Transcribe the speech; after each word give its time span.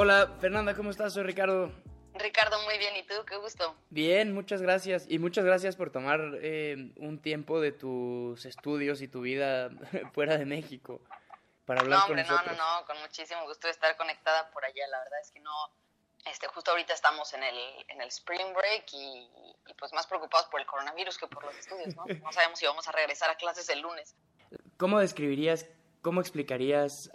Hola, 0.00 0.36
Fernanda, 0.40 0.74
¿cómo 0.76 0.90
estás? 0.90 1.12
Soy 1.12 1.24
Ricardo. 1.24 1.72
Ricardo, 2.14 2.62
muy 2.62 2.78
bien. 2.78 2.94
¿Y 2.94 3.02
tú? 3.02 3.14
Qué 3.26 3.36
gusto. 3.36 3.74
Bien, 3.90 4.32
muchas 4.32 4.62
gracias. 4.62 5.06
Y 5.08 5.18
muchas 5.18 5.44
gracias 5.44 5.74
por 5.74 5.90
tomar 5.90 6.20
eh, 6.40 6.92
un 6.98 7.20
tiempo 7.20 7.60
de 7.60 7.72
tus 7.72 8.44
estudios 8.44 9.02
y 9.02 9.08
tu 9.08 9.22
vida 9.22 9.70
fuera 10.14 10.38
de 10.38 10.44
México 10.46 11.00
para 11.66 11.80
hablar 11.80 11.98
no, 11.98 12.04
hombre, 12.04 12.22
con 12.22 12.30
nosotros. 12.30 12.56
No, 12.56 12.64
no, 12.64 12.80
no, 12.80 12.86
con 12.86 13.00
muchísimo 13.00 13.44
gusto 13.46 13.66
de 13.66 13.72
estar 13.72 13.96
conectada 13.96 14.48
por 14.52 14.64
allá. 14.64 14.86
La 14.86 15.00
verdad 15.00 15.18
es 15.20 15.32
que 15.32 15.40
no, 15.40 15.50
este, 16.26 16.46
justo 16.46 16.70
ahorita 16.70 16.94
estamos 16.94 17.34
en 17.34 17.42
el, 17.42 17.56
en 17.88 18.00
el 18.00 18.06
spring 18.06 18.54
break 18.54 18.92
y, 18.92 19.28
y, 19.66 19.74
pues 19.74 19.92
más 19.94 20.06
preocupados 20.06 20.46
por 20.46 20.60
el 20.60 20.66
coronavirus 20.68 21.18
que 21.18 21.26
por 21.26 21.42
los 21.42 21.56
estudios, 21.56 21.96
¿no? 21.96 22.04
No 22.22 22.30
sabemos 22.30 22.60
si 22.60 22.66
vamos 22.66 22.86
a 22.86 22.92
regresar 22.92 23.30
a 23.30 23.34
clases 23.34 23.68
el 23.68 23.80
lunes. 23.80 24.14
¿Cómo 24.76 25.00
describirías, 25.00 25.66
cómo 26.02 26.20
explicarías 26.20 27.10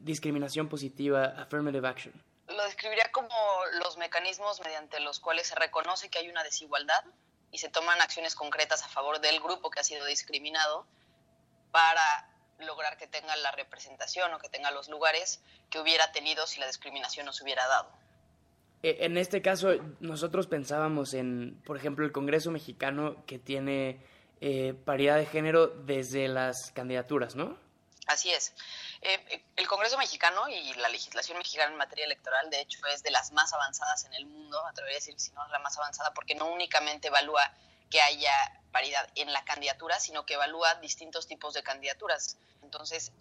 discriminación 0.00 0.68
positiva, 0.68 1.34
affirmative 1.36 1.86
action? 1.86 2.14
Lo 2.48 2.62
describiría 2.64 3.10
como 3.12 3.34
los 3.82 3.96
mecanismos 3.96 4.60
mediante 4.62 5.00
los 5.00 5.20
cuales 5.20 5.46
se 5.46 5.54
reconoce 5.54 6.10
que 6.10 6.18
hay 6.18 6.28
una 6.28 6.42
desigualdad 6.42 7.04
y 7.50 7.58
se 7.58 7.68
toman 7.68 8.00
acciones 8.00 8.34
concretas 8.34 8.82
a 8.82 8.88
favor 8.88 9.20
del 9.20 9.40
grupo 9.40 9.70
que 9.70 9.80
ha 9.80 9.84
sido 9.84 10.04
discriminado 10.06 10.86
para 11.70 12.28
lograr 12.60 12.96
que 12.96 13.06
tenga 13.06 13.34
la 13.36 13.50
representación 13.52 14.32
o 14.32 14.38
que 14.38 14.48
tenga 14.48 14.70
los 14.70 14.88
lugares 14.88 15.42
que 15.70 15.80
hubiera 15.80 16.12
tenido 16.12 16.46
si 16.46 16.60
la 16.60 16.66
discriminación 16.66 17.26
no 17.26 17.32
se 17.32 17.42
hubiera 17.44 17.66
dado. 17.66 17.90
E, 18.82 19.04
En 19.04 19.16
este 19.16 19.42
caso, 19.42 19.72
nosotros 20.00 20.46
pensábamos 20.46 21.14
en, 21.14 21.60
por 21.64 21.76
ejemplo, 21.76 22.04
el 22.04 22.12
Congreso 22.12 22.50
mexicano 22.50 23.24
que 23.26 23.38
tiene 23.38 24.04
eh, 24.40 24.74
paridad 24.84 25.16
de 25.16 25.26
género 25.26 25.68
desde 25.68 26.28
las 26.28 26.70
candidaturas, 26.72 27.34
¿no? 27.34 27.58
Así 28.06 28.30
es. 28.30 28.52
Eh, 29.00 29.44
el 29.56 29.66
Congreso 29.66 29.96
mexicano 29.96 30.48
y 30.48 30.74
la 30.74 30.88
legislación 30.88 31.38
mexicana 31.38 31.70
en 31.70 31.78
materia 31.78 32.04
electoral, 32.04 32.50
de 32.50 32.60
hecho, 32.60 32.84
es 32.86 33.02
de 33.02 33.10
las 33.10 33.32
más 33.32 33.52
avanzadas 33.52 34.04
en 34.04 34.14
el 34.14 34.26
mundo, 34.26 34.64
atrevería 34.66 34.96
a 34.96 35.00
decir 35.00 35.18
si 35.18 35.30
no 35.32 35.44
es 35.44 35.50
la 35.50 35.58
más 35.58 35.76
avanzada, 35.78 36.12
porque 36.12 36.34
no 36.34 36.46
únicamente 36.46 37.08
evalúa 37.08 37.50
que 37.90 38.00
haya 38.00 38.32
paridad 38.72 39.08
en 39.14 39.32
la 39.32 39.44
candidatura, 39.44 40.00
sino 40.00 40.26
que 40.26 40.34
evalúa 40.34 40.74
distintos 40.76 41.26
tipos 41.26 41.54
de 41.54 41.62
candidaturas. 41.62 42.36
Entonces, 42.62 43.12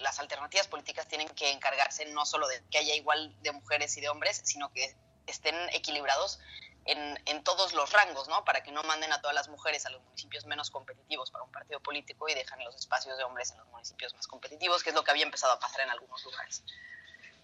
las 0.00 0.18
alternativas 0.18 0.66
políticas 0.68 1.06
tienen 1.06 1.28
que 1.28 1.50
encargarse 1.52 2.04
no 2.06 2.26
solo 2.26 2.48
de 2.48 2.62
que 2.70 2.78
haya 2.78 2.94
igual 2.94 3.34
de 3.42 3.52
mujeres 3.52 3.96
y 3.96 4.00
de 4.00 4.08
hombres, 4.08 4.42
sino 4.44 4.72
que 4.72 4.94
estén 5.26 5.54
equilibrados 5.70 6.40
en, 6.86 7.20
en, 7.26 7.44
todos 7.44 7.72
los 7.74 7.92
rangos, 7.92 8.28
¿no? 8.28 8.44
Para 8.44 8.62
que 8.62 8.72
no 8.72 8.82
manden 8.82 9.12
a 9.12 9.20
todas 9.20 9.34
las 9.34 9.48
mujeres 9.48 9.86
a 9.86 9.90
los 9.90 10.02
municipios 10.02 10.46
menos 10.46 10.70
competitivos 10.70 11.30
para 11.30 11.44
un 11.44 11.52
partido 11.52 11.80
político 11.80 12.28
y 12.28 12.34
dejan 12.34 12.62
los 12.64 12.76
espacios 12.76 13.16
de 13.18 13.24
hombres 13.24 13.50
en 13.50 13.58
los 13.58 13.68
municipios 13.68 14.14
más 14.14 14.26
competitivos, 14.26 14.82
que 14.82 14.90
es 14.90 14.96
lo 14.96 15.04
que 15.04 15.10
había 15.10 15.24
empezado 15.24 15.52
a 15.52 15.58
pasar 15.58 15.82
en 15.82 15.90
algunos 15.90 16.24
lugares. 16.24 16.64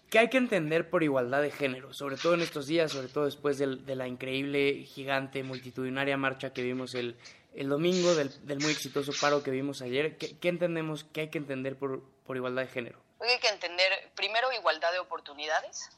¿Qué 0.09 0.19
hay 0.19 0.29
que 0.29 0.37
entender 0.37 0.89
por 0.89 1.01
igualdad 1.01 1.41
de 1.41 1.49
género? 1.49 1.91
Sobre 1.93 2.17
todo 2.17 2.35
en 2.35 2.41
estos 2.41 2.67
días, 2.67 2.91
sobre 2.91 3.07
todo 3.07 3.25
después 3.25 3.57
del, 3.57 3.85
de 3.85 3.95
la 3.95 4.07
increíble, 4.07 4.83
gigante, 4.83 5.41
multitudinaria 5.41 6.17
marcha 6.17 6.53
que 6.53 6.61
vimos 6.61 6.93
el, 6.93 7.17
el 7.55 7.67
domingo, 7.67 8.13
del, 8.13 8.45
del, 8.45 8.59
muy 8.59 8.71
exitoso 8.71 9.11
paro 9.19 9.41
que 9.41 9.49
vimos 9.49 9.81
ayer. 9.81 10.17
¿Qué, 10.17 10.37
qué 10.37 10.49
entendemos, 10.49 11.03
qué 11.03 11.21
hay 11.21 11.29
que 11.29 11.39
entender 11.39 11.77
por, 11.77 12.03
por 12.25 12.37
igualdad 12.37 12.61
de 12.61 12.67
género? 12.67 13.01
Hay 13.21 13.39
que 13.39 13.47
entender, 13.47 14.11
primero, 14.15 14.51
igualdad 14.51 14.91
de 14.91 14.99
oportunidades 14.99 15.89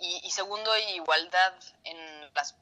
y, 0.00 0.30
segundo, 0.30 0.70
igualdad 0.94 1.54
en 1.84 2.34
las, 2.34 2.56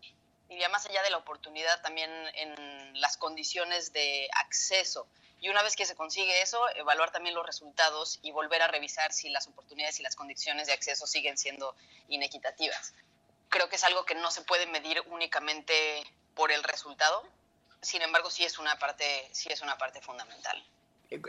más 0.71 0.87
allá 0.87 1.03
de 1.03 1.11
la 1.11 1.19
oportunidad, 1.19 1.81
también 1.83 2.11
en 2.35 3.01
las 3.01 3.17
condiciones 3.17 3.93
de 3.93 4.29
acceso. 4.45 5.07
Y 5.41 5.49
una 5.51 5.63
vez 5.63 5.77
que 5.77 5.87
se 5.87 5.95
consigue 5.95 6.43
eso, 6.43 6.59
evaluar 6.75 7.13
también 7.13 7.35
los 7.35 7.47
resultados 7.47 8.19
y 8.23 8.33
volver 8.33 8.61
a 8.63 8.69
revisar 8.69 9.13
si 9.13 9.31
las 9.31 9.47
oportunidades 9.47 10.01
y 10.01 10.03
las 10.03 10.17
condiciones 10.17 10.67
de 10.67 10.73
acceso 10.73 11.07
siguen 11.07 11.39
siendo 11.39 11.77
inequitativas. 12.09 12.95
Creo 13.49 13.69
que 13.69 13.77
es 13.77 13.85
algo 13.85 14.05
que 14.05 14.15
no 14.17 14.31
se 14.31 14.43
puede 14.43 14.67
medir 14.67 15.01
únicamente 15.07 16.03
por 16.35 16.51
el 16.51 16.63
resultado, 16.65 17.23
sin 17.81 18.03
embargo 18.03 18.31
sí 18.31 18.45
es 18.45 18.59
una 18.59 18.79
parte, 18.79 19.29
sí 19.33 19.49
es 19.51 19.63
una 19.63 19.79
parte 19.79 20.01
fundamental. 20.01 20.63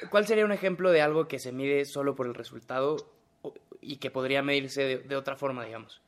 ¿Cuál 0.09 0.28
sería 0.28 0.44
un 0.44 0.52
ejemplo 0.52 0.92
de 0.92 1.02
algo 1.02 1.28
que 1.28 1.40
se 1.40 1.52
mide 1.52 1.86
solo 1.86 2.16
por 2.16 2.25
el 2.25 2.34
resultado 2.34 2.98
y 3.82 3.98
que 3.98 4.12
podría 4.12 4.42
medirse 4.42 4.84
de, 4.84 4.98
de 5.00 5.16
otra 5.16 5.36
forma, 5.36 5.66
digamos? 5.66 6.02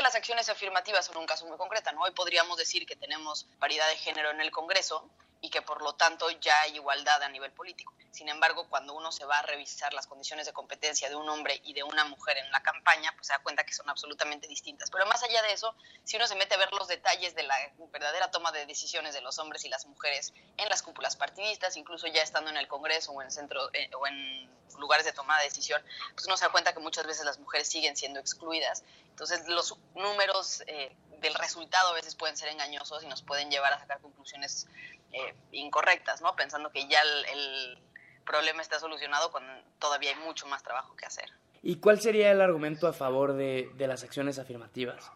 Que 0.00 0.04
las 0.04 0.14
acciones 0.14 0.48
afirmativas 0.48 1.04
son 1.04 1.18
un 1.18 1.26
caso 1.26 1.44
muy 1.44 1.58
concreto. 1.58 1.92
¿no? 1.92 2.00
Hoy 2.00 2.12
podríamos 2.12 2.56
decir 2.56 2.86
que 2.86 2.96
tenemos 2.96 3.44
paridad 3.58 3.86
de 3.86 3.96
género 3.96 4.30
en 4.30 4.40
el 4.40 4.50
Congreso 4.50 5.06
y 5.42 5.50
que 5.50 5.60
por 5.60 5.82
lo 5.82 5.94
tanto 5.94 6.30
ya 6.40 6.58
hay 6.62 6.76
igualdad 6.76 7.22
a 7.22 7.28
nivel 7.28 7.52
político. 7.52 7.92
Sin 8.10 8.30
embargo, 8.30 8.66
cuando 8.70 8.94
uno 8.94 9.12
se 9.12 9.26
va 9.26 9.40
a 9.40 9.42
revisar 9.42 9.92
las 9.92 10.06
condiciones 10.06 10.46
de 10.46 10.54
competencia 10.54 11.10
de 11.10 11.16
un 11.16 11.28
hombre 11.28 11.60
y 11.64 11.74
de 11.74 11.82
una 11.82 12.06
mujer 12.06 12.38
en 12.38 12.50
la 12.50 12.62
campaña, 12.62 13.12
pues 13.14 13.26
se 13.26 13.34
da 13.34 13.40
cuenta 13.40 13.64
que 13.64 13.74
son 13.74 13.90
absolutamente 13.90 14.48
distintas. 14.48 14.90
Pero 14.90 15.04
más 15.04 15.22
allá 15.22 15.42
de 15.42 15.52
eso, 15.52 15.74
si 16.04 16.16
uno 16.16 16.26
se 16.26 16.34
mete 16.34 16.54
a 16.54 16.58
ver 16.58 16.72
los 16.72 16.88
detalles 16.88 17.34
de 17.34 17.42
la 17.42 17.56
verdadera 17.92 18.30
toma 18.30 18.52
de 18.52 18.64
decisiones 18.64 19.12
de 19.12 19.20
los 19.20 19.38
hombres 19.38 19.66
y 19.66 19.68
las 19.68 19.84
mujeres 19.84 20.32
en 20.56 20.68
las 20.70 20.82
cúpulas 20.82 21.16
partidistas, 21.16 21.76
incluso 21.76 22.06
ya 22.06 22.22
estando 22.22 22.48
en 22.48 22.56
el 22.56 22.68
Congreso 22.68 23.12
o 23.12 23.20
en 23.20 23.30
centro 23.30 23.68
eh, 23.74 23.90
o 23.94 24.06
en 24.06 24.48
lugares 24.78 25.04
de 25.04 25.12
toma 25.12 25.38
de 25.38 25.44
decisión, 25.44 25.82
pues 26.14 26.26
uno 26.26 26.36
se 26.36 26.44
da 26.44 26.52
cuenta 26.52 26.72
que 26.72 26.80
muchas 26.80 27.06
veces 27.06 27.24
las 27.24 27.38
mujeres 27.38 27.68
siguen 27.68 27.96
siendo 27.96 28.18
excluidas. 28.18 28.82
Entonces, 29.10 29.46
los 29.48 29.76
números 29.94 30.62
eh, 30.66 30.94
del 31.20 31.34
resultado 31.34 31.88
a 31.88 31.94
veces 31.94 32.14
pueden 32.14 32.36
ser 32.36 32.48
engañosos 32.48 33.02
y 33.02 33.06
nos 33.06 33.22
pueden 33.22 33.50
llevar 33.50 33.72
a 33.72 33.78
sacar 33.78 34.00
conclusiones 34.00 34.66
eh, 35.12 35.34
incorrectas, 35.52 36.20
¿no? 36.20 36.34
Pensando 36.36 36.70
que 36.70 36.86
ya 36.88 37.00
el, 37.00 37.24
el, 37.26 37.78
problema 38.24 38.62
está 38.62 38.78
solucionado 38.78 39.32
cuando 39.32 39.52
todavía 39.80 40.10
hay 40.10 40.16
mucho 40.16 40.46
más 40.46 40.62
trabajo 40.62 40.94
que 40.94 41.04
hacer. 41.04 41.28
¿Y 41.62 41.76
cuál 41.80 42.00
sería 42.00 42.30
el 42.30 42.40
argumento 42.40 42.86
a 42.86 42.92
favor 42.92 43.32
de, 43.32 43.68
de 43.74 43.86
las 43.88 44.04
acciones 44.04 44.38
afirmativas? 44.38 45.10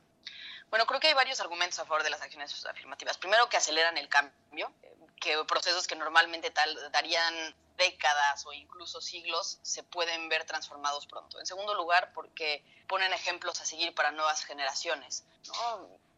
Bueno, 0.69 0.87
creo 0.87 0.99
que 0.99 1.07
hay 1.09 1.15
varios 1.15 1.41
argumentos 1.41 1.79
a 1.79 1.85
favor 1.85 2.03
de 2.03 2.11
las 2.11 2.21
acciones 2.23 2.67
afirmativas. 2.67 3.17
Primero, 3.19 3.49
que 3.49 3.57
aceleran 3.57 3.97
el 3.99 4.09
cambio, 4.09 4.73
que 5.25 5.43
procesos 5.45 5.87
que 5.87 5.97
normalmente 5.97 6.51
tal, 6.51 6.93
darían 6.93 7.35
décadas 7.77 8.47
o 8.47 8.53
incluso 8.53 9.01
siglos 9.01 9.59
se 9.63 9.83
pueden 9.83 10.29
ver 10.29 10.45
transformados 10.45 11.07
pronto. 11.07 11.41
En 11.41 11.47
segundo 11.47 11.75
lugar, 11.75 12.13
porque 12.13 12.63
ponen 12.87 13.13
ejemplos 13.13 13.61
a 13.61 13.65
seguir 13.65 13.95
para 13.95 14.13
nuevas 14.13 14.45
generaciones. 14.45 15.25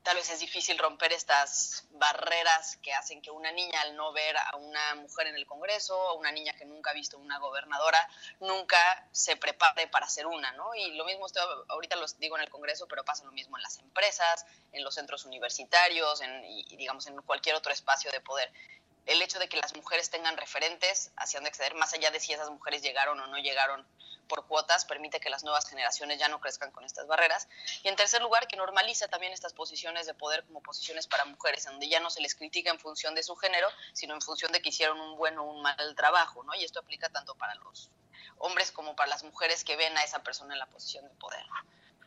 Tal 0.03 0.15
vez 0.15 0.31
es 0.31 0.39
difícil 0.39 0.79
romper 0.79 1.13
estas 1.13 1.85
barreras 1.91 2.77
que 2.77 2.93
hacen 2.93 3.21
que 3.21 3.33
una 3.33 3.51
niña, 3.51 3.81
al 3.81 3.97
no 3.97 4.13
ver 4.13 4.37
a 4.37 4.55
una 4.55 4.95
mujer 4.95 5.27
en 5.27 5.35
el 5.35 5.47
Congreso, 5.47 6.01
a 6.01 6.13
una 6.13 6.31
niña 6.31 6.53
que 6.53 6.65
nunca 6.65 6.91
ha 6.91 6.95
visto 6.95 7.19
una 7.19 7.41
gobernadora, 7.41 8.09
nunca 8.39 8.79
se 9.11 9.37
prepare 9.37 9.89
para 9.89 10.09
ser 10.09 10.29
una, 10.29 10.53
¿no? 10.53 10.73
Y 10.77 10.93
lo 10.93 11.05
mismo, 11.07 11.27
estoy, 11.27 11.43
ahorita 11.69 11.97
lo 11.97 12.07
digo 12.19 12.37
en 12.37 12.45
el 12.45 12.51
Congreso, 12.51 12.87
pero 12.87 13.05
pasa 13.05 13.25
lo 13.25 13.33
mismo 13.33 13.57
en 13.57 13.65
las 13.65 13.79
empresas, 13.79 14.47
en 14.71 14.85
los 14.85 14.95
centros 14.95 15.25
universitarios, 15.25 16.23
y, 16.45 16.77
digamos 16.77 17.09
en 17.09 17.21
cualquier 17.23 17.57
otro 17.57 17.73
espacio 17.73 18.13
de 18.13 18.21
poder 18.21 18.53
el 19.07 19.23
hecho 19.23 19.39
de 19.39 19.49
que 19.49 19.57
las 19.57 19.75
mujeres 19.75 20.11
tengan 20.11 20.37
referentes 20.37 21.13
hacia 21.17 21.39
dónde 21.39 21.49
acceder, 21.49 21.75
más 21.75 21.95
allá 21.95 22.11
de 22.11 22.21
si 22.21 22.33
esas 22.33 22.51
mujeres 22.51 22.83
llegaron 22.83 23.19
o 23.21 23.27
no 23.29 23.39
llegaron 23.39 23.87
por 24.27 24.47
cuotas, 24.47 24.85
permite 24.85 25.21
que 25.21 25.31
las 25.31 25.45
nuevas 25.45 25.69
generaciones 25.69 26.19
ya 26.19 26.29
no 26.29 26.41
crezcan 26.41 26.73
con 26.73 26.85
estas 26.85 27.07
barreras. 27.07 27.49
Y 27.85 27.89
en 27.89 27.97
tercer 27.97 28.21
lugar, 28.21 28.49
que 28.49 28.57
normaliza 28.57 29.09
también 29.09 29.33
estas 29.33 29.53
posiciones 29.53 30.07
de 30.07 30.15
poder 30.15 30.45
como 30.45 30.61
posiciones 30.61 31.07
para 31.07 31.25
mujeres, 31.25 31.67
en 31.67 31.73
donde 31.73 31.89
ya 31.89 32.01
no 32.01 32.11
se 32.11 32.21
les 32.21 32.35
critica 32.35 32.71
en 32.71 32.79
función 32.79 33.15
de 33.15 33.23
su 33.23 33.37
género, 33.37 33.69
sino 33.93 34.15
en 34.15 34.21
función 34.21 34.51
de 34.51 34.61
que 34.61 34.71
hicieron 34.71 35.01
un 35.01 35.17
buen 35.17 35.39
o 35.39 35.45
un 35.45 35.63
mal 35.63 35.95
trabajo, 35.97 36.43
¿no? 36.43 36.55
Y 36.55 36.65
esto 36.65 36.81
aplica 36.81 37.09
tanto 37.09 37.37
para 37.37 37.55
los 37.55 37.91
hombres 38.39 38.73
como 38.73 38.97
para 38.97 39.09
las 39.09 39.23
mujeres 39.23 39.65
que 39.65 39.77
ven 39.77 39.97
a 39.97 40.03
esa 40.03 40.23
persona 40.23 40.55
en 40.55 40.59
la 40.59 40.67
posición 40.67 41.05
de 41.09 41.15
poder. 41.15 41.45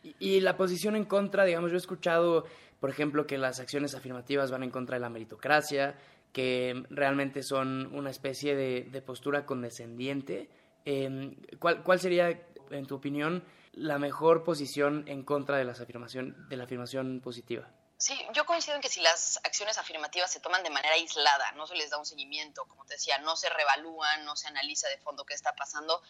Y, 0.02 0.16
y 0.18 0.40
la 0.40 0.56
posición 0.56 0.96
en 0.96 1.04
contra, 1.04 1.44
digamos, 1.44 1.70
yo 1.70 1.76
he 1.76 1.80
escuchado, 1.80 2.46
por 2.80 2.90
ejemplo, 2.90 3.26
que 3.26 3.38
las 3.38 3.60
acciones 3.60 3.94
afirmativas 3.94 4.50
van 4.50 4.62
en 4.62 4.70
contra 4.70 4.96
de 4.96 5.00
la 5.00 5.10
meritocracia, 5.10 5.96
que 6.32 6.82
realmente 6.90 7.42
son 7.42 7.94
una 7.94 8.10
especie 8.10 8.56
de, 8.56 8.82
de 8.82 9.02
postura 9.02 9.46
condescendiente. 9.46 10.48
Eh, 10.84 11.36
¿cuál, 11.58 11.82
¿Cuál 11.82 12.00
sería, 12.00 12.30
en 12.70 12.86
tu 12.86 12.96
opinión, 12.96 13.44
la 13.72 13.98
mejor 13.98 14.44
posición 14.44 15.04
en 15.06 15.24
contra 15.24 15.56
de, 15.56 15.64
las 15.64 15.80
afirmación, 15.80 16.48
de 16.48 16.56
la 16.56 16.64
afirmación 16.64 17.20
positiva? 17.20 17.68
Sí, 17.98 18.18
yo 18.32 18.46
coincido 18.46 18.76
en 18.76 18.80
que 18.80 18.88
si 18.88 19.02
las 19.02 19.38
acciones 19.44 19.76
afirmativas 19.76 20.32
se 20.32 20.40
toman 20.40 20.62
de 20.62 20.70
manera 20.70 20.94
aislada, 20.94 21.52
no 21.52 21.66
se 21.66 21.76
les 21.76 21.90
da 21.90 21.98
un 21.98 22.06
seguimiento, 22.06 22.64
como 22.64 22.86
te 22.86 22.94
decía, 22.94 23.18
no 23.18 23.36
se 23.36 23.50
revalúan, 23.50 24.24
no 24.24 24.36
se 24.36 24.48
analiza 24.48 24.88
de 24.88 24.96
fondo 24.96 25.24
qué 25.26 25.34
está 25.34 25.54
pasando, 25.54 26.00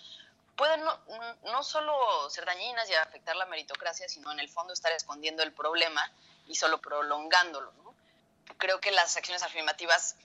pueden 0.61 0.85
no, 0.85 1.63
solo 1.63 2.29
ser 2.29 2.45
dañinas 2.45 2.87
y 2.91 2.93
afectar 2.93 3.35
la 3.35 3.47
meritocracia, 3.47 4.07
sino 4.11 4.31
en 4.31 4.41
el 4.41 4.51
fondo 4.51 4.75
estar 4.75 4.93
escondiendo 4.93 5.43
el 5.43 5.55
problema 5.55 6.13
y 6.47 6.55
solo 6.55 6.83
prolongándolo. 6.83 7.73
creo 8.59 8.79
que 8.79 8.91
las 8.91 9.17
acciones 9.17 9.43
afirmativas 9.43 10.17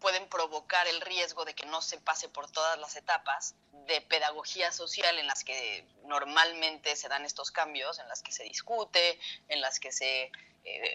pueden 0.00 0.26
provocar 0.30 0.86
el 0.86 1.02
riesgo 1.02 1.44
de 1.44 1.54
que 1.54 1.66
no 1.66 1.82
se 1.82 1.98
pase 1.98 2.30
por 2.30 2.50
todas 2.50 2.78
las 2.78 2.96
etapas 2.96 3.56
de 3.86 4.00
pedagogía 4.00 4.72
social 4.72 5.18
en 5.18 5.26
las 5.26 5.44
que 5.44 5.86
normalmente 6.04 6.96
se 6.96 7.08
dan 7.08 7.26
estos 7.26 7.50
cambios, 7.50 7.98
en 7.98 8.08
las 8.08 8.22
que 8.22 8.32
se 8.32 8.44
discute, 8.44 9.20
en 9.48 9.60
las 9.60 9.80
que 9.80 9.92
se, 9.92 10.32
eh, 10.64 10.94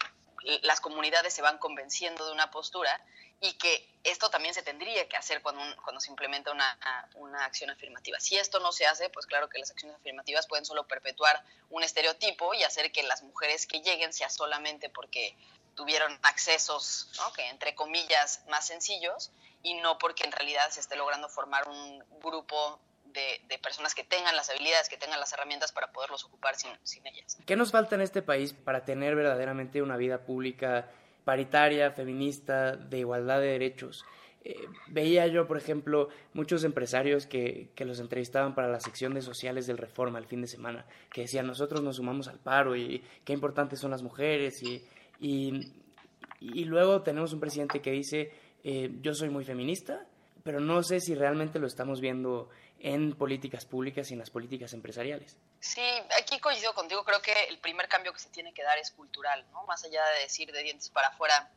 las 0.64 0.82
comunidades 0.82 1.36
se 1.36 1.44
van 1.44 1.60
convenciendo 1.60 2.26
de 2.26 2.32
una 2.32 2.50
postura 2.50 3.00
y 3.42 3.54
que 3.54 3.88
esto 4.04 4.30
también 4.30 4.54
se 4.54 4.64
tendría 4.64 5.08
que 5.08 5.18
hacer 5.18 5.42
cuando, 5.42 5.62
cuando 5.84 6.00
se 6.00 6.10
implementa 6.10 6.52
una, 6.52 6.78
una, 7.16 7.46
acción 7.46 7.70
afirmativa. 7.70 8.20
Si 8.20 8.38
esto 8.38 8.60
no 8.60 8.72
se 8.72 8.86
hace, 8.86 9.10
pues 9.10 9.26
claro 9.26 9.50
que 9.50 9.60
las 9.60 9.72
acciones 9.72 9.98
afirmativas 9.98 10.48
pueden 10.48 10.66
solo 10.66 10.88
perpetuar 10.88 11.44
un 11.70 11.84
estereotipo 11.84 12.54
y 12.54 12.64
hacer 12.64 12.92
que 12.92 13.04
las 13.04 13.24
mujeres 13.24 13.66
que 13.66 13.82
lleguen 13.82 14.14
sea 14.14 14.30
solamente 14.30 14.90
porque 14.90 15.36
tuvieron 15.76 16.18
accesos, 16.24 17.10
que 17.36 17.48
entre 17.48 17.76
comillas, 17.76 18.44
más 18.50 18.68
sencillos 18.68 19.32
y 19.64 19.76
no 19.76 19.98
porque 19.98 20.24
en 20.26 20.32
realidad 20.32 20.70
se 20.72 20.80
esté 20.80 20.96
logrando 20.96 21.30
formar 21.30 21.68
un 21.68 22.04
grupo 22.22 22.80
de, 23.06 23.42
de, 23.48 23.58
personas 23.58 23.96
que 23.96 24.04
tengan 24.04 24.36
las 24.36 24.50
habilidades, 24.50 24.90
que 24.90 24.98
tengan 24.98 25.20
las 25.20 25.34
herramientas 25.34 25.72
para 25.72 25.92
poderlos 25.92 26.24
ocupar 26.26 26.56
sin, 26.56 26.72
sin 26.84 27.06
ellas. 27.08 27.38
¿Qué 27.46 27.56
nos 27.56 27.72
falta 27.72 27.96
en 27.96 28.02
este 28.02 28.22
país 28.22 28.54
para 28.54 28.86
tener 28.86 29.16
verdaderamente 29.16 29.82
una 29.82 29.98
vida 29.98 30.26
pública 30.26 30.90
paritaria, 31.24 31.92
feminista, 31.92 32.76
de 32.76 33.00
igualdad 33.00 33.40
de 33.40 33.48
derechos. 33.48 34.04
Eh, 34.44 34.56
veía 34.88 35.28
yo, 35.28 35.46
por 35.48 35.58
ejemplo, 35.58 36.08
muchos 36.34 36.64
empresarios 36.64 37.28
que, 37.28 37.72
que, 37.76 37.84
los 37.84 38.00
entrevistaban 38.00 38.56
para 38.56 38.70
la 38.70 38.80
sección 38.80 39.14
de 39.14 39.22
sociales 39.22 39.68
del 39.68 39.78
Reforma 39.78 40.18
el 40.18 40.28
fin 40.28 40.42
de 40.42 40.48
semana, 40.48 40.86
que 41.12 41.22
decían, 41.22 41.46
nosotros 41.46 41.82
nos 41.84 41.98
sumamos 41.98 42.30
al 42.30 42.40
paro 42.40 42.76
y 42.76 43.04
qué 43.26 43.34
importantes 43.34 43.80
son 43.80 43.92
las 43.92 44.02
mujeres. 44.02 44.64
Y, 44.64 44.82
y, 45.20 46.64
luego 46.64 47.02
tenemos 47.02 47.34
un 47.34 47.42
presidente 47.42 47.82
que 47.82 47.92
dice, 47.92 48.32
eh, 48.64 48.90
yo 49.02 49.14
soy 49.14 49.30
muy 49.30 49.44
feminista, 49.44 50.08
pero 50.44 50.62
no 50.62 50.84
sé 50.84 51.02
si 51.02 51.16
realmente 51.16 51.60
lo 51.60 51.68
estamos 51.68 52.00
viendo 52.00 52.50
en 52.80 53.16
políticas 53.16 53.66
públicas 53.66 54.10
y 54.10 54.14
en 54.14 54.20
las 54.20 54.30
políticas 54.30 54.74
empresariales. 54.74 55.38
Sí, 55.60 55.82
aquí 56.20 56.40
coincido 56.40 56.74
contigo, 56.74 57.04
creo 57.04 57.22
que 57.22 57.34
el 57.50 57.60
primer 57.60 57.88
cambio 57.88 58.14
que 58.14 58.20
se 58.20 58.30
tiene 58.30 58.54
que 58.54 58.64
dar 58.64 58.78
es 58.78 58.92
cultural, 58.92 59.46
¿no? 59.52 59.64
Más 59.64 59.84
allá 59.84 60.06
de 60.16 60.22
decir 60.22 60.52
de 60.52 60.64
dientes 60.64 60.90
para 60.90 61.10
afuera 61.10 61.52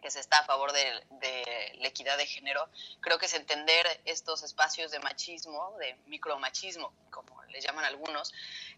que 0.00 0.10
se 0.10 0.20
está 0.20 0.38
a 0.38 0.44
favor 0.44 0.72
de, 0.72 1.02
la 1.78 1.88
equidad 1.88 2.16
de 2.16 2.26
género, 2.26 2.68
creo 3.00 3.18
que 3.18 3.26
es 3.26 3.34
entender 3.34 3.86
estos 4.04 4.42
espacios 4.42 4.90
de 4.90 4.98
machismo, 4.98 5.76
de 5.78 5.94
micromachismo, 6.06 6.92
como 7.10 7.42
les 7.44 7.64
llaman 7.64 7.84
algunos, 7.84 8.32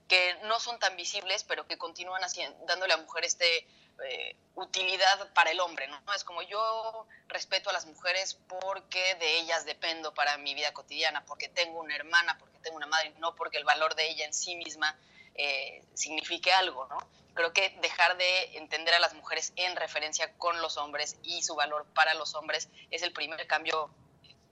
que 0.09 0.35
no 0.45 0.59
son 0.61 0.79
tan 0.79 0.97
visibles, 0.97 1.45
pero 1.45 1.67
que 1.67 1.79
continúan 1.79 2.23
haciendo, 2.25 2.59
dándole 2.67 2.95
a 2.95 2.97
mujer 2.97 3.25
este 3.25 3.67
eh, 4.05 4.37
utilidad 4.55 5.33
para 5.33 5.51
el 5.51 5.61
hombre, 5.61 5.89
¿no? 5.89 6.01
Es 6.15 6.25
como 6.25 6.43
yo 6.43 7.07
respeto 7.29 7.71
a 7.71 7.73
las 7.73 7.87
mujeres 7.87 8.39
porque 8.49 9.15
de 9.17 9.39
ellas 9.41 9.65
dependo 9.65 10.13
para 10.15 10.37
mi 10.39 10.55
vida 10.55 10.73
cotidiana, 10.73 11.25
porque 11.25 11.49
tengo 11.49 11.81
una 11.81 11.97
hermana, 11.97 12.37
porque 12.39 12.59
tengo 12.59 12.77
una 12.77 12.87
madre, 12.87 13.15
no 13.19 13.35
porque 13.35 13.59
el 13.59 13.65
valor 13.65 13.95
de 13.95 14.09
ella 14.11 14.25
en 14.27 14.35
sí 14.35 14.57
misma 14.57 14.97
eh, 15.35 15.83
signifique 15.95 16.53
algo, 16.53 16.87
¿no? 16.87 16.99
Creo 17.35 17.53
que 17.55 17.71
dejar 17.81 18.19
de 18.19 18.59
entender 18.59 18.93
a 18.95 18.99
las 18.99 19.15
mujeres 19.15 19.55
en 19.57 19.75
referencia 19.77 20.33
con 20.37 20.61
los 20.61 20.77
hombres 20.77 21.17
y 21.23 21.43
su 21.43 21.55
valor 21.55 21.87
para 21.95 22.13
los 22.15 22.35
hombres 22.35 22.69
es 22.91 23.03
el 23.03 23.13
primer 23.13 23.47
cambio 23.47 23.91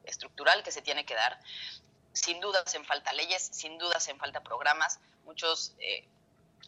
estructural 0.04 0.62
que 0.62 0.72
se 0.72 0.80
tiene 0.80 1.04
que 1.04 1.14
dar. 1.14 1.38
Sin 2.14 2.40
duda 2.40 2.62
hacen 2.64 2.84
falta 2.86 3.12
leyes, 3.12 3.50
sin 3.52 3.76
duda 3.76 3.98
hacen 3.98 4.18
falta 4.18 4.40
programas. 4.42 4.98
Muchos 5.24 5.74
eh, 5.78 6.08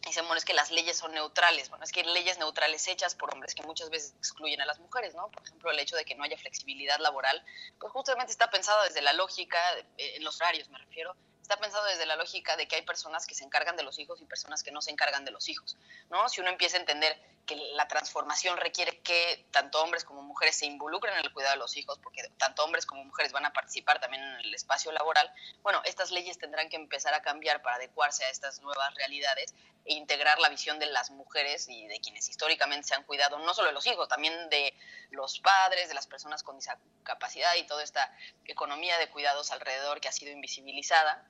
dicen, 0.05 0.25
bueno, 0.25 0.37
es 0.37 0.45
que 0.45 0.53
las 0.53 0.71
leyes 0.71 0.97
son 0.97 1.13
neutrales. 1.13 1.69
Bueno, 1.69 1.83
es 1.83 1.91
que 1.91 2.03
leyes 2.03 2.37
neutrales 2.37 2.87
hechas 2.87 3.15
por 3.15 3.33
hombres 3.33 3.55
que 3.55 3.63
muchas 3.63 3.89
veces 3.89 4.13
excluyen 4.17 4.61
a 4.61 4.65
las 4.65 4.79
mujeres, 4.79 5.15
¿no? 5.15 5.29
Por 5.29 5.43
ejemplo, 5.43 5.71
el 5.71 5.79
hecho 5.79 5.95
de 5.95 6.05
que 6.05 6.15
no 6.15 6.23
haya 6.23 6.37
flexibilidad 6.37 6.99
laboral, 6.99 7.43
pues 7.79 7.91
justamente 7.91 8.31
está 8.31 8.49
pensado 8.49 8.83
desde 8.83 9.01
la 9.01 9.13
lógica, 9.13 9.59
eh, 9.97 10.15
en 10.15 10.23
los 10.23 10.39
horarios 10.41 10.69
me 10.69 10.77
refiero, 10.77 11.15
está 11.41 11.57
pensado 11.57 11.85
desde 11.85 12.05
la 12.05 12.15
lógica 12.15 12.55
de 12.55 12.67
que 12.67 12.77
hay 12.77 12.81
personas 12.83 13.27
que 13.27 13.35
se 13.35 13.43
encargan 13.43 13.75
de 13.75 13.83
los 13.83 13.99
hijos 13.99 14.21
y 14.21 14.25
personas 14.25 14.63
que 14.63 14.71
no 14.71 14.81
se 14.81 14.91
encargan 14.91 15.25
de 15.25 15.31
los 15.31 15.49
hijos, 15.49 15.77
¿no? 16.09 16.27
Si 16.29 16.41
uno 16.41 16.49
empieza 16.49 16.77
a 16.77 16.79
entender 16.79 17.19
que 17.45 17.55
la 17.55 17.87
transformación 17.87 18.57
requiere 18.57 18.99
que 18.99 19.45
tanto 19.51 19.81
hombres 19.81 20.05
como 20.05 20.21
mujeres 20.21 20.55
se 20.55 20.65
involucren 20.65 21.13
en 21.13 21.25
el 21.25 21.33
cuidado 21.33 21.53
de 21.53 21.59
los 21.59 21.75
hijos, 21.75 21.99
porque 21.99 22.29
tanto 22.37 22.63
hombres 22.63 22.85
como 22.85 23.03
mujeres 23.03 23.33
van 23.33 23.45
a 23.45 23.51
participar 23.51 23.99
también 23.99 24.23
en 24.23 24.35
el 24.39 24.53
espacio 24.53 24.91
laboral, 24.91 25.29
bueno, 25.61 25.81
estas 25.83 26.11
leyes 26.11 26.37
tendrán 26.37 26.69
que 26.69 26.77
empezar 26.77 27.13
a 27.13 27.21
cambiar 27.21 27.61
para 27.61 27.75
adecuarse 27.75 28.23
a 28.23 28.29
estas 28.29 28.61
nuevas 28.61 28.93
realidades 28.95 29.53
e 29.85 29.93
integrar 29.93 30.39
la 30.39 30.49
visión 30.49 30.79
de 30.79 30.85
las 30.85 31.11
mujeres 31.11 31.67
y 31.67 31.85
de 31.87 31.99
quienes 31.99 32.29
históricamente 32.29 32.87
se 32.87 32.95
han 32.95 33.03
cuidado, 33.03 33.37
no 33.39 33.53
solo 33.53 33.67
de 33.67 33.73
los 33.73 33.85
hijos, 33.87 34.07
también 34.07 34.49
de 34.49 34.73
los 35.11 35.39
padres, 35.39 35.89
de 35.89 35.93
las 35.95 36.07
personas 36.07 36.43
con 36.43 36.57
discapacidad 36.57 37.55
y 37.55 37.63
toda 37.63 37.83
esta 37.83 38.09
economía 38.45 38.97
de 38.97 39.09
cuidados 39.09 39.51
alrededor 39.51 39.99
que 39.99 40.07
ha 40.07 40.13
sido 40.13 40.31
invisibilizada 40.31 41.27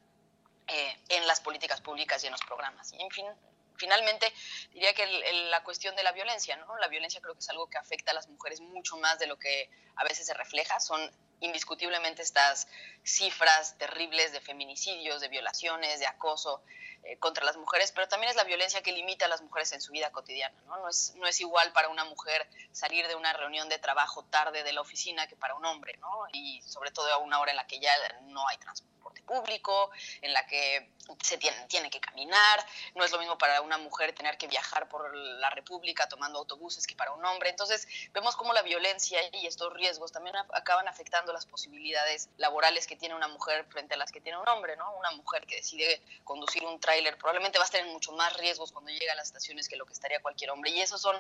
eh, 0.68 0.98
en 1.09 1.25
las 1.25 1.42
políticas 1.42 1.81
públicas 1.81 2.24
y 2.24 2.27
en 2.27 2.31
los 2.31 2.42
programas. 2.42 2.94
Y 2.94 3.01
en 3.01 3.09
fin, 3.09 3.25
finalmente 3.77 4.31
diría 4.71 4.93
que 4.93 5.05
la 5.49 5.63
cuestión 5.63 5.95
de 5.95 6.03
la 6.03 6.11
violencia, 6.11 6.55
¿no? 6.57 6.77
La 6.77 6.87
violencia 6.87 7.21
creo 7.21 7.33
que 7.33 7.39
es 7.39 7.49
algo 7.49 7.67
que 7.67 7.77
afecta 7.77 8.11
a 8.11 8.13
las 8.13 8.27
mujeres 8.27 8.61
mucho 8.61 8.97
más 8.97 9.19
de 9.19 9.27
lo 9.27 9.37
que 9.37 9.69
a 9.95 10.03
veces 10.03 10.25
se 10.25 10.33
refleja. 10.33 10.79
Son 10.79 11.11
indiscutiblemente 11.39 12.21
estas 12.21 12.67
cifras 13.03 13.77
terribles 13.77 14.31
de 14.31 14.39
feminicidios, 14.39 15.21
de 15.21 15.27
violaciones, 15.27 15.99
de 15.99 16.07
acoso 16.07 16.63
eh, 17.03 17.17
contra 17.19 17.43
las 17.43 17.57
mujeres, 17.57 17.91
pero 17.91 18.07
también 18.07 18.29
es 18.29 18.37
la 18.37 18.45
violencia 18.45 18.81
que 18.81 18.93
limita 18.93 19.25
a 19.25 19.27
las 19.27 19.41
mujeres 19.41 19.73
en 19.73 19.81
su 19.81 19.91
vida 19.91 20.11
cotidiana. 20.11 20.57
¿no? 20.65 20.77
No, 20.77 20.89
es, 20.89 21.13
no 21.15 21.27
es 21.27 21.39
igual 21.41 21.73
para 21.73 21.89
una 21.89 22.05
mujer 22.05 22.47
salir 22.71 23.07
de 23.07 23.15
una 23.15 23.33
reunión 23.33 23.67
de 23.67 23.77
trabajo 23.77 24.23
tarde 24.25 24.63
de 24.63 24.71
la 24.71 24.81
oficina 24.81 25.27
que 25.27 25.35
para 25.35 25.55
un 25.55 25.65
hombre, 25.65 25.97
¿no? 25.97 26.27
y 26.31 26.61
sobre 26.61 26.91
todo 26.91 27.11
a 27.11 27.17
una 27.17 27.39
hora 27.41 27.51
en 27.51 27.57
la 27.57 27.67
que 27.67 27.79
ya 27.79 27.91
no 28.21 28.47
hay 28.47 28.57
transporte 28.57 28.93
público, 29.23 29.91
en 30.21 30.33
la 30.33 30.45
que 30.45 30.89
se 31.21 31.37
tiene, 31.37 31.57
tiene 31.67 31.89
que 31.89 31.99
caminar, 31.99 32.65
no 32.95 33.03
es 33.03 33.11
lo 33.11 33.19
mismo 33.19 33.37
para 33.37 33.61
una 33.61 33.77
mujer 33.77 34.13
tener 34.13 34.37
que 34.37 34.47
viajar 34.47 34.87
por 34.87 35.13
la 35.13 35.49
República 35.49 36.07
tomando 36.07 36.39
autobuses 36.39 36.87
que 36.87 36.95
para 36.95 37.11
un 37.11 37.25
hombre. 37.25 37.49
Entonces 37.49 37.87
vemos 38.13 38.35
cómo 38.35 38.53
la 38.53 38.61
violencia 38.61 39.19
y 39.33 39.45
estos 39.45 39.73
riesgos 39.73 40.11
también 40.11 40.35
acaban 40.53 40.87
afectando 40.87 41.33
las 41.33 41.45
posibilidades 41.45 42.29
laborales 42.37 42.87
que 42.87 42.95
tiene 42.95 43.15
una 43.15 43.27
mujer 43.27 43.65
frente 43.65 43.95
a 43.95 43.97
las 43.97 44.11
que 44.11 44.21
tiene 44.21 44.37
un 44.37 44.47
hombre, 44.47 44.77
¿no? 44.77 44.95
Una 44.95 45.11
mujer 45.11 45.45
que 45.45 45.57
decide 45.57 46.01
conducir 46.23 46.63
un 46.65 46.79
tráiler 46.79 47.17
probablemente 47.17 47.59
va 47.59 47.65
a 47.65 47.67
en 47.79 47.87
mucho 47.89 48.11
más 48.11 48.35
riesgos 48.37 48.71
cuando 48.71 48.91
llega 48.91 49.13
a 49.13 49.15
las 49.15 49.27
estaciones 49.27 49.67
que 49.67 49.75
lo 49.75 49.85
que 49.85 49.93
estaría 49.93 50.21
cualquier 50.21 50.51
hombre. 50.51 50.71
Y 50.71 50.81
eso 50.81 50.97
son 50.97 51.15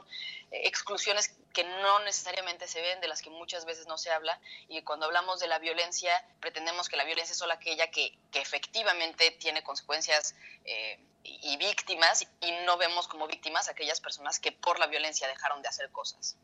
eh, 0.51 0.61
exclusiones 0.65 1.35
que 1.53 1.63
no 1.63 1.99
necesariamente 1.99 2.67
se 2.67 2.81
ven, 2.81 3.01
de 3.01 3.07
las 3.07 3.21
que 3.21 3.29
muchas 3.29 3.65
veces 3.65 3.87
no 3.87 3.97
se 3.97 4.11
habla. 4.11 4.39
Y 4.67 4.81
cuando 4.83 5.05
hablamos 5.05 5.39
de 5.39 5.47
la 5.47 5.59
violencia, 5.59 6.25
pretendemos 6.39 6.89
que 6.89 6.97
la 6.97 7.03
violencia 7.03 7.31
es 7.31 7.37
solo 7.37 7.53
aquella 7.53 7.89
que, 7.93 8.17
que 8.31 8.41
efectivamente 8.41 9.31
tiene 9.39 9.63
consecuencias 9.63 10.35
eh, 10.65 10.99
y 11.23 11.55
víctimas 11.57 12.27
y 12.41 12.51
no 12.65 12.77
vemos 12.77 13.07
como 13.07 13.27
víctimas 13.27 13.69
aquellas 13.69 14.01
personas 14.01 14.39
que 14.39 14.51
por 14.51 14.79
la 14.79 14.87
violencia 14.87 15.27
dejaron 15.27 15.61
de 15.61 15.69
hacer 15.69 15.89
cosas. 15.91 16.35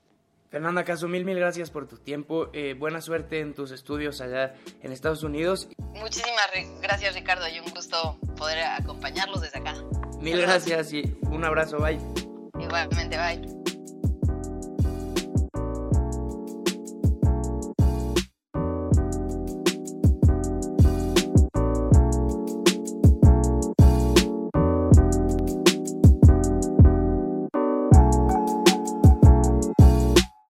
Fernanda 0.50 0.84
Caso, 0.84 1.08
mil, 1.08 1.26
mil 1.26 1.38
gracias 1.38 1.70
por 1.70 1.88
tu 1.88 1.98
tiempo. 1.98 2.50
Eh, 2.54 2.74
buena 2.74 3.02
suerte 3.02 3.40
en 3.40 3.54
tus 3.54 3.72
estudios 3.72 4.20
allá 4.20 4.56
en 4.82 4.92
Estados 4.92 5.24
Unidos. 5.24 5.68
Muchísimas 5.78 6.50
gracias, 6.82 7.14
Ricardo, 7.14 7.48
y 7.48 7.60
un 7.60 7.70
gusto 7.70 8.20
poder 8.36 8.64
acompañarlos 8.64 9.42
desde 9.42 9.60
acá. 9.60 9.76
Mil 10.20 10.42
gracias 10.42 10.92
y 10.94 11.04
un 11.24 11.46
abrazo, 11.46 11.78
bye. 11.78 12.00
Igualmente, 12.60 13.18
bye. 13.18 13.69